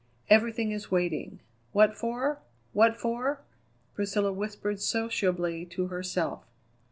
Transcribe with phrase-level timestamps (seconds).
[0.31, 1.41] "Everything is waiting.
[1.73, 2.39] What for?
[2.73, 3.41] what for?"
[3.93, 6.43] Priscilla whispered sociably to herself.